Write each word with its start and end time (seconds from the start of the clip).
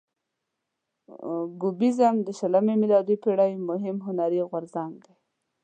کوبیزم 1.59 2.15
د 2.23 2.29
شلمې 2.39 2.75
میلادي 2.83 3.15
پیړۍ 3.23 3.51
مهم 3.69 3.97
هنري 4.07 4.39
غورځنګ 4.49 4.93
دی. 5.03 5.13